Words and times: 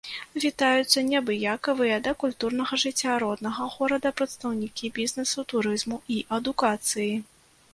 Вітаюцца 0.43 1.01
неабыякавыя 1.09 1.97
да 2.07 2.13
культурнага 2.23 2.79
жыцця 2.83 3.17
роднага 3.25 3.67
горада 3.75 4.13
прадстаўнікі 4.23 4.91
бізнэсу, 4.97 5.45
турызму 5.55 6.01
і 6.17 6.19
адукацыі. 6.41 7.09